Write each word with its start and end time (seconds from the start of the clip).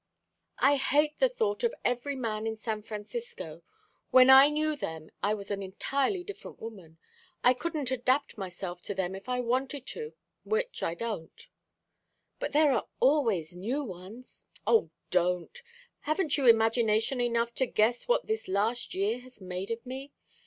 "I 0.57 0.77
hate 0.77 1.19
the 1.19 1.29
thought 1.29 1.63
of 1.63 1.75
every 1.85 2.15
man 2.15 2.47
in 2.47 2.57
San 2.57 2.81
Francisco. 2.81 3.61
When 4.09 4.31
I 4.31 4.49
knew 4.49 4.75
them, 4.75 5.11
I 5.21 5.35
was 5.35 5.51
an 5.51 5.61
entirely 5.61 6.23
different 6.23 6.59
woman. 6.59 6.97
I 7.43 7.53
couldn't 7.53 7.91
adapt 7.91 8.35
myself 8.35 8.81
to 8.85 8.95
them 8.95 9.13
if 9.13 9.29
I 9.29 9.41
wanted 9.41 9.85
to 9.93 10.13
which 10.43 10.81
I 10.81 10.95
don't." 10.95 11.47
"But 12.39 12.51
there 12.51 12.71
are 12.71 12.87
always 12.99 13.55
new 13.55 13.83
ones" 13.83 14.45
"Oh, 14.65 14.89
don't! 15.11 15.61
Haven't 15.99 16.35
you 16.35 16.47
imagination 16.47 17.21
enough 17.21 17.53
to 17.53 17.67
guess 17.67 18.07
what 18.07 18.25
this 18.25 18.47
last 18.47 18.95
year 18.95 19.19
has 19.19 19.39
made 19.39 19.69
of 19.69 19.85
me? 19.85 20.13